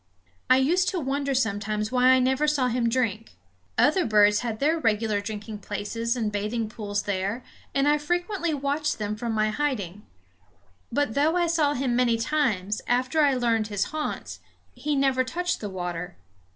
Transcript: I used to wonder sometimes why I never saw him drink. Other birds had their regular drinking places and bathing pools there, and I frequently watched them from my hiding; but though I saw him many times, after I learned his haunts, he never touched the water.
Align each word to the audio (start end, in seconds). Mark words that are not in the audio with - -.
I 0.49 0.57
used 0.57 0.89
to 0.89 0.99
wonder 0.99 1.35
sometimes 1.35 1.91
why 1.91 2.05
I 2.05 2.17
never 2.17 2.47
saw 2.47 2.69
him 2.69 2.89
drink. 2.89 3.33
Other 3.77 4.03
birds 4.03 4.39
had 4.39 4.59
their 4.59 4.79
regular 4.79 5.21
drinking 5.21 5.59
places 5.59 6.15
and 6.15 6.31
bathing 6.31 6.67
pools 6.69 7.03
there, 7.03 7.43
and 7.75 7.87
I 7.87 7.99
frequently 7.99 8.51
watched 8.51 8.97
them 8.97 9.15
from 9.15 9.31
my 9.33 9.51
hiding; 9.51 10.03
but 10.91 11.13
though 11.13 11.35
I 11.35 11.45
saw 11.45 11.75
him 11.75 11.95
many 11.95 12.17
times, 12.17 12.81
after 12.87 13.21
I 13.21 13.35
learned 13.35 13.67
his 13.67 13.83
haunts, 13.93 14.39
he 14.73 14.95
never 14.95 15.23
touched 15.23 15.59
the 15.61 15.69
water. 15.69 16.17